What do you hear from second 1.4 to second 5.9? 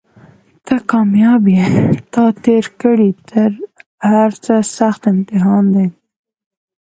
یې تا تېر کړی تر هرڅه سخت امتحان دی